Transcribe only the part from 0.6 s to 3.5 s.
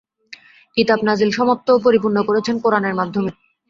কিতাব নাজিল সমাপ্ত ও পরিপূর্ণ করেছেন কোরআনের মাধ্যমে।